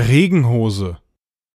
Regenhose. 0.00 0.96